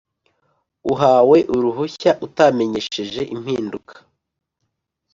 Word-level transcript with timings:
Uwahawe 0.87 1.37
uruhushya 1.55 2.11
utamenyesheje 2.25 3.21
impinduka 3.35 3.93